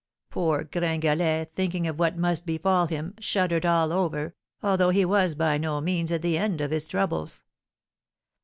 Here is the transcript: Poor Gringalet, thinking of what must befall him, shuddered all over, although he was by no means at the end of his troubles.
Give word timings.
Poor 0.31 0.63
Gringalet, 0.63 1.53
thinking 1.53 1.85
of 1.85 1.99
what 1.99 2.17
must 2.17 2.43
befall 2.47 2.87
him, 2.87 3.13
shuddered 3.19 3.67
all 3.67 3.91
over, 3.93 4.33
although 4.63 4.89
he 4.89 5.05
was 5.05 5.35
by 5.35 5.59
no 5.59 5.79
means 5.79 6.11
at 6.11 6.23
the 6.23 6.39
end 6.39 6.59
of 6.59 6.71
his 6.71 6.87
troubles. 6.87 7.43